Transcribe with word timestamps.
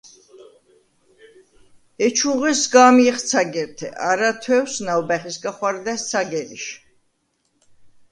ეჩუნღო 2.05 2.51
სგა̄მიეხ 2.61 3.17
ცაგერთე. 3.29 3.87
არა 4.09 4.31
თუ̂ეუ̂ს 4.41 4.75
ნაუ̂ბა̈ხისგა 4.85 5.51
ხუ̂არდა̈ს 5.57 6.01
ცაგერიშ. 6.09 6.65